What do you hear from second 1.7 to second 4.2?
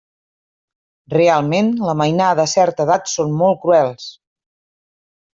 la mainada a certa edat són molt cruels.